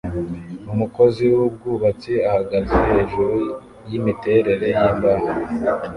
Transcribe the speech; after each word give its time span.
Umukozi 0.73 1.23
wubwubatsi 1.35 2.11
ahagaze 2.29 2.75
hejuru 2.89 3.37
yimiterere 3.89 4.67
yimbaho 4.77 5.27